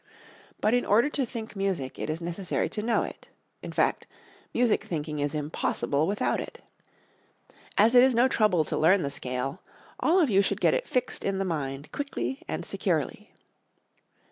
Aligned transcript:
But 0.59 0.73
in 0.73 0.83
order 0.83 1.11
to 1.11 1.27
think 1.27 1.55
music 1.55 1.99
it 1.99 2.09
is 2.09 2.19
necessary 2.19 2.69
to 2.69 2.81
know 2.81 3.03
it 3.03 3.29
in 3.61 3.71
fact, 3.71 4.07
music 4.51 4.83
thinking 4.85 5.19
is 5.19 5.35
impossible 5.35 6.07
without 6.07 6.39
it. 6.41 6.63
As 7.77 7.93
it 7.93 8.01
is 8.01 8.15
no 8.15 8.27
trouble 8.27 8.63
to 8.65 8.77
learn 8.79 9.03
the 9.03 9.11
scale, 9.11 9.61
all 9.99 10.19
of 10.19 10.27
you 10.31 10.41
should 10.41 10.59
get 10.59 10.73
it 10.73 10.87
fixed 10.89 11.23
in 11.23 11.37
the 11.37 11.45
mind 11.45 11.91
quickly 11.91 12.41
and 12.47 12.65
securely. 12.65 13.31